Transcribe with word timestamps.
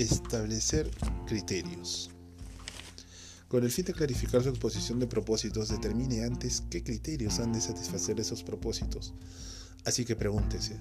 Establecer 0.00 0.90
criterios. 1.26 2.08
Con 3.48 3.64
el 3.64 3.70
fin 3.70 3.84
de 3.84 3.92
clarificar 3.92 4.42
su 4.42 4.48
exposición 4.48 4.98
de 4.98 5.06
propósitos, 5.06 5.68
determine 5.68 6.24
antes 6.24 6.62
qué 6.70 6.82
criterios 6.82 7.38
han 7.38 7.52
de 7.52 7.60
satisfacer 7.60 8.18
esos 8.18 8.42
propósitos. 8.42 9.12
Así 9.84 10.06
que 10.06 10.16
pregúntese, 10.16 10.80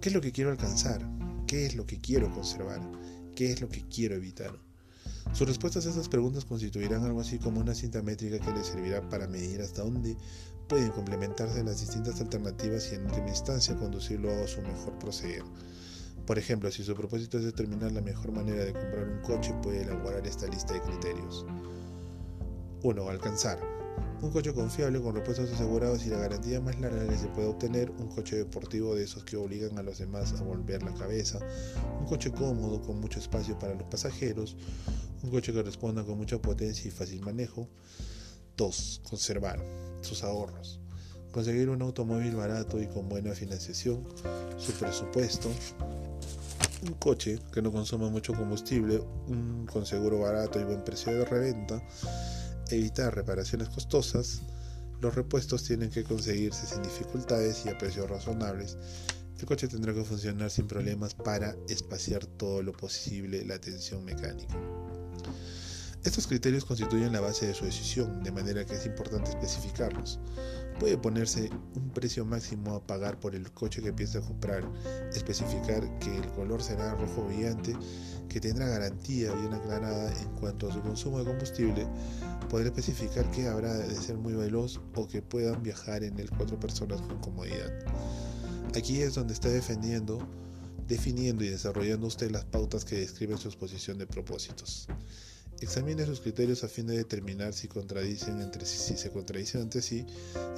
¿qué 0.00 0.08
es 0.08 0.14
lo 0.16 0.20
que 0.20 0.32
quiero 0.32 0.50
alcanzar? 0.50 1.00
¿Qué 1.46 1.64
es 1.64 1.76
lo 1.76 1.86
que 1.86 2.00
quiero 2.00 2.28
conservar? 2.34 2.80
¿Qué 3.36 3.52
es 3.52 3.60
lo 3.60 3.68
que 3.68 3.82
quiero 3.82 4.16
evitar? 4.16 4.58
Sus 5.32 5.46
respuestas 5.46 5.86
a 5.86 5.90
estas 5.90 6.08
preguntas 6.08 6.44
constituirán 6.44 7.04
algo 7.04 7.20
así 7.20 7.38
como 7.38 7.60
una 7.60 7.72
cinta 7.72 8.02
métrica 8.02 8.44
que 8.44 8.50
le 8.50 8.64
servirá 8.64 9.08
para 9.08 9.28
medir 9.28 9.60
hasta 9.60 9.84
dónde 9.84 10.16
pueden 10.68 10.90
complementarse 10.90 11.62
las 11.62 11.82
distintas 11.82 12.20
alternativas 12.20 12.90
y 12.90 12.96
en 12.96 13.06
última 13.06 13.28
instancia 13.28 13.76
conducirlo 13.76 14.32
a 14.42 14.48
su 14.48 14.60
mejor 14.60 14.98
proceder. 14.98 15.44
Por 16.26 16.38
ejemplo, 16.38 16.70
si 16.72 16.82
su 16.82 16.94
propósito 16.94 17.38
es 17.38 17.44
determinar 17.44 17.92
la 17.92 18.00
mejor 18.00 18.32
manera 18.32 18.64
de 18.64 18.72
comprar 18.72 19.08
un 19.08 19.20
coche, 19.20 19.54
puede 19.62 19.82
elaborar 19.82 20.26
esta 20.26 20.48
lista 20.48 20.74
de 20.74 20.82
criterios. 20.82 21.46
1. 22.82 23.08
Alcanzar. 23.08 23.60
Un 24.20 24.30
coche 24.30 24.52
confiable 24.52 25.00
con 25.00 25.14
repuestos 25.14 25.52
asegurados 25.52 26.04
y 26.04 26.10
la 26.10 26.18
garantía 26.18 26.60
más 26.60 26.80
larga 26.80 27.06
que 27.06 27.16
se 27.16 27.28
puede 27.28 27.46
obtener, 27.46 27.90
un 27.92 28.08
coche 28.08 28.36
deportivo 28.36 28.94
de 28.94 29.04
esos 29.04 29.24
que 29.24 29.36
obligan 29.36 29.78
a 29.78 29.82
los 29.82 29.98
demás 29.98 30.32
a 30.32 30.42
volver 30.42 30.82
la 30.82 30.94
cabeza, 30.94 31.38
un 32.00 32.06
coche 32.06 32.32
cómodo 32.32 32.82
con 32.82 33.00
mucho 33.00 33.20
espacio 33.20 33.56
para 33.58 33.74
los 33.74 33.84
pasajeros, 33.84 34.56
un 35.22 35.30
coche 35.30 35.52
que 35.52 35.62
responda 35.62 36.02
con 36.04 36.18
mucha 36.18 36.38
potencia 36.42 36.88
y 36.88 36.90
fácil 36.90 37.20
manejo. 37.20 37.68
2. 38.56 39.02
Conservar 39.08 39.62
sus 40.00 40.24
ahorros. 40.24 40.80
Conseguir 41.30 41.68
un 41.68 41.82
automóvil 41.82 42.34
barato 42.34 42.80
y 42.80 42.86
con 42.86 43.08
buena 43.08 43.32
financiación, 43.32 44.02
su 44.56 44.72
presupuesto, 44.72 45.50
un 46.82 46.94
coche 46.94 47.38
que 47.52 47.62
no 47.62 47.72
consuma 47.72 48.08
mucho 48.08 48.32
combustible, 48.34 49.00
un 49.28 49.66
con 49.70 49.86
seguro 49.86 50.20
barato 50.20 50.60
y 50.60 50.64
buen 50.64 50.84
precio 50.84 51.12
de 51.12 51.24
reventa, 51.24 51.82
evitar 52.70 53.14
reparaciones 53.14 53.68
costosas, 53.68 54.42
los 55.00 55.14
repuestos 55.14 55.64
tienen 55.64 55.90
que 55.90 56.04
conseguirse 56.04 56.66
sin 56.66 56.82
dificultades 56.82 57.64
y 57.66 57.68
a 57.68 57.78
precios 57.78 58.08
razonables. 58.08 58.76
El 59.38 59.44
coche 59.44 59.68
tendrá 59.68 59.92
que 59.92 60.04
funcionar 60.04 60.50
sin 60.50 60.66
problemas 60.66 61.14
para 61.14 61.54
espaciar 61.68 62.24
todo 62.24 62.62
lo 62.62 62.72
posible 62.72 63.44
la 63.44 63.58
tensión 63.58 64.04
mecánica. 64.04 64.56
Estos 66.06 66.28
criterios 66.28 66.64
constituyen 66.64 67.12
la 67.12 67.20
base 67.20 67.48
de 67.48 67.54
su 67.54 67.64
decisión, 67.64 68.22
de 68.22 68.30
manera 68.30 68.64
que 68.64 68.76
es 68.76 68.86
importante 68.86 69.30
especificarlos. 69.30 70.20
Puede 70.78 70.96
ponerse 70.96 71.50
un 71.74 71.90
precio 71.90 72.24
máximo 72.24 72.76
a 72.76 72.86
pagar 72.86 73.18
por 73.18 73.34
el 73.34 73.50
coche 73.50 73.82
que 73.82 73.92
piensa 73.92 74.20
comprar, 74.20 74.62
especificar 75.12 75.98
que 75.98 76.16
el 76.16 76.24
color 76.28 76.62
será 76.62 76.94
rojo 76.94 77.24
brillante, 77.24 77.76
que 78.28 78.38
tendrá 78.38 78.68
garantía 78.68 79.34
bien 79.34 79.52
aclarada 79.52 80.12
en 80.20 80.28
cuanto 80.36 80.70
a 80.70 80.72
su 80.72 80.80
consumo 80.80 81.18
de 81.18 81.24
combustible, 81.24 81.88
poder 82.48 82.68
especificar 82.68 83.28
que 83.32 83.48
habrá 83.48 83.74
de 83.74 83.96
ser 83.96 84.16
muy 84.16 84.34
veloz 84.34 84.80
o 84.94 85.08
que 85.08 85.22
puedan 85.22 85.60
viajar 85.64 86.04
en 86.04 86.20
él 86.20 86.30
cuatro 86.30 86.60
personas 86.60 87.00
con 87.00 87.18
comodidad. 87.18 87.72
Aquí 88.76 89.00
es 89.00 89.16
donde 89.16 89.34
está 89.34 89.48
defendiendo, 89.48 90.20
definiendo 90.86 91.42
y 91.42 91.48
desarrollando 91.48 92.06
usted 92.06 92.30
las 92.30 92.44
pautas 92.44 92.84
que 92.84 92.94
describen 92.94 93.38
su 93.38 93.48
exposición 93.48 93.98
de 93.98 94.06
propósitos. 94.06 94.86
Examine 95.60 96.04
sus 96.04 96.20
criterios 96.20 96.64
a 96.64 96.68
fin 96.68 96.86
de 96.86 96.96
determinar 96.96 97.54
si 97.54 97.66
contradicen 97.66 98.40
entre 98.42 98.66
sí. 98.66 98.76
Si 98.76 98.96
se 98.96 99.10
contradicen 99.10 99.62
entre 99.62 99.80
sí, 99.80 100.06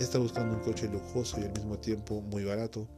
está 0.00 0.18
buscando 0.18 0.56
un 0.56 0.62
coche 0.62 0.88
lujoso 0.88 1.40
y 1.40 1.44
al 1.44 1.52
mismo 1.52 1.78
tiempo 1.78 2.20
muy 2.20 2.44
barato. 2.44 2.88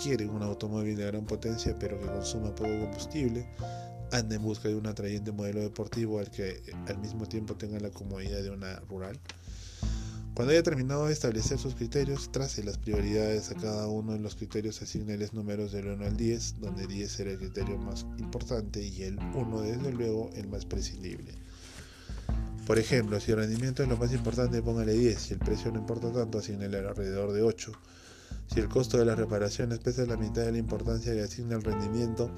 Quiere 0.00 0.26
un 0.26 0.42
automóvil 0.42 0.96
de 0.96 1.06
gran 1.06 1.26
potencia 1.26 1.76
pero 1.78 1.98
que 1.98 2.06
consuma 2.06 2.54
poco 2.54 2.70
combustible. 2.70 3.48
Anda 4.12 4.36
en 4.36 4.42
busca 4.42 4.68
de 4.68 4.76
un 4.76 4.86
atrayente 4.86 5.32
modelo 5.32 5.60
deportivo 5.60 6.18
al 6.20 6.30
que 6.30 6.62
al 6.86 6.98
mismo 6.98 7.26
tiempo 7.26 7.56
tenga 7.56 7.80
la 7.80 7.90
comodidad 7.90 8.42
de 8.42 8.50
una 8.50 8.78
rural. 8.80 9.18
Cuando 10.34 10.52
haya 10.52 10.62
terminado 10.62 11.06
de 11.06 11.12
establecer 11.12 11.58
sus 11.58 11.74
criterios, 11.74 12.32
trace 12.32 12.64
las 12.64 12.78
prioridades 12.78 13.50
a 13.50 13.54
cada 13.54 13.86
uno 13.86 14.12
de 14.12 14.18
los 14.18 14.34
criterios, 14.34 14.80
asignales 14.80 15.34
números 15.34 15.72
del 15.72 15.88
1 15.88 16.06
al 16.06 16.16
10, 16.16 16.60
donde 16.60 16.86
10 16.86 17.12
será 17.12 17.32
el 17.32 17.38
criterio 17.38 17.76
más 17.76 18.06
importante 18.16 18.82
y 18.82 19.02
el 19.02 19.18
1 19.18 19.60
desde 19.60 19.92
luego 19.92 20.30
el 20.34 20.48
más 20.48 20.64
prescindible. 20.64 21.34
Por 22.66 22.78
ejemplo, 22.78 23.20
si 23.20 23.32
el 23.32 23.38
rendimiento 23.38 23.82
es 23.82 23.90
lo 23.90 23.98
más 23.98 24.10
importante, 24.14 24.62
póngale 24.62 24.94
10, 24.94 25.20
si 25.20 25.34
el 25.34 25.40
precio 25.40 25.70
no 25.70 25.80
importa 25.80 26.10
tanto, 26.10 26.38
asignale 26.38 26.78
alrededor 26.78 27.32
de 27.32 27.42
8. 27.42 27.72
Si 28.54 28.58
el 28.58 28.70
costo 28.70 28.96
de 28.96 29.04
las 29.04 29.18
reparaciones 29.18 29.80
pesa 29.80 30.06
la 30.06 30.16
mitad 30.16 30.46
de 30.46 30.52
la 30.52 30.58
importancia 30.58 31.12
que 31.12 31.20
asigna 31.20 31.56
el 31.56 31.62
rendimiento, 31.62 32.30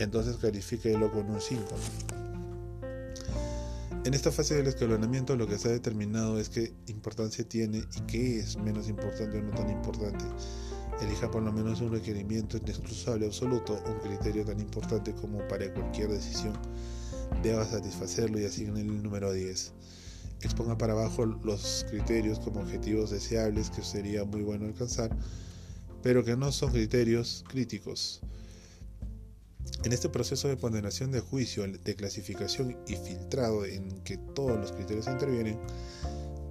entonces 0.00 0.36
califíquelo 0.36 1.12
con 1.12 1.30
un 1.30 1.40
5. 1.40 1.62
En 4.02 4.14
esta 4.14 4.32
fase 4.32 4.54
del 4.54 4.66
escalonamiento 4.66 5.36
lo 5.36 5.46
que 5.46 5.58
se 5.58 5.68
ha 5.68 5.72
determinado 5.72 6.38
es 6.38 6.48
qué 6.48 6.72
importancia 6.86 7.46
tiene 7.46 7.84
y 7.94 8.00
qué 8.06 8.38
es 8.38 8.56
menos 8.56 8.88
importante 8.88 9.38
o 9.38 9.42
no 9.42 9.50
tan 9.50 9.68
importante. 9.68 10.24
Elija 11.02 11.30
por 11.30 11.42
lo 11.42 11.52
menos 11.52 11.82
un 11.82 11.92
requerimiento 11.92 12.56
inexcusable 12.56 13.26
absoluto, 13.26 13.78
un 13.86 13.98
criterio 13.98 14.46
tan 14.46 14.58
importante 14.58 15.12
como 15.12 15.46
para 15.48 15.72
cualquier 15.74 16.08
decisión 16.08 16.54
deba 17.42 17.64
satisfacerlo 17.66 18.40
y 18.40 18.46
asigne 18.46 18.80
el 18.80 19.02
número 19.02 19.32
10. 19.32 19.72
Exponga 20.40 20.78
para 20.78 20.94
abajo 20.94 21.26
los 21.26 21.84
criterios 21.90 22.38
como 22.40 22.60
objetivos 22.60 23.10
deseables 23.10 23.68
que 23.68 23.82
sería 23.82 24.24
muy 24.24 24.40
bueno 24.40 24.64
alcanzar, 24.64 25.14
pero 26.02 26.24
que 26.24 26.36
no 26.36 26.52
son 26.52 26.72
criterios 26.72 27.44
críticos. 27.48 28.22
En 29.84 29.92
este 29.92 30.08
proceso 30.08 30.48
de 30.48 30.56
ponderación 30.56 31.10
de 31.10 31.20
juicio, 31.20 31.66
de 31.66 31.96
clasificación 31.96 32.76
y 32.86 32.96
filtrado 32.96 33.64
en 33.64 34.02
que 34.02 34.18
todos 34.18 34.58
los 34.58 34.72
criterios 34.72 35.06
intervienen, 35.06 35.58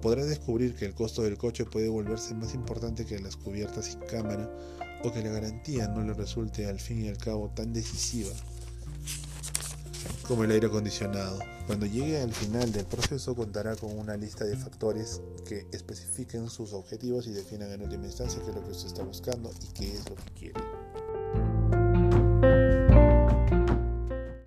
podrá 0.02 0.24
descubrir 0.24 0.74
que 0.74 0.86
el 0.86 0.94
costo 0.94 1.22
del 1.22 1.38
coche 1.38 1.64
puede 1.64 1.88
volverse 1.88 2.34
más 2.34 2.54
importante 2.54 3.06
que 3.06 3.18
las 3.20 3.36
cubiertas 3.36 3.86
sin 3.86 4.00
cámara 4.00 4.50
o 5.04 5.12
que 5.12 5.22
la 5.22 5.30
garantía 5.30 5.88
no 5.88 6.02
le 6.02 6.14
resulte 6.14 6.66
al 6.66 6.80
fin 6.80 7.04
y 7.04 7.08
al 7.08 7.18
cabo 7.18 7.50
tan 7.54 7.72
decisiva 7.72 8.30
como 10.30 10.44
el 10.44 10.52
aire 10.52 10.68
acondicionado. 10.68 11.40
Cuando 11.66 11.86
llegue 11.86 12.20
al 12.20 12.32
final 12.32 12.70
del 12.70 12.84
proceso 12.86 13.34
contará 13.34 13.74
con 13.74 13.98
una 13.98 14.16
lista 14.16 14.44
de 14.44 14.56
factores 14.56 15.20
que 15.44 15.66
especifiquen 15.72 16.48
sus 16.48 16.72
objetivos 16.72 17.26
y 17.26 17.32
definan 17.32 17.72
en 17.72 17.82
última 17.82 18.06
instancia 18.06 18.40
qué 18.44 18.50
es 18.50 18.54
lo 18.54 18.64
que 18.64 18.70
usted 18.70 18.86
está 18.86 19.02
buscando 19.02 19.50
y 19.60 19.66
qué 19.74 19.92
es 19.92 20.08
lo 20.08 20.14
que 20.14 20.30
quiere. 20.38 20.60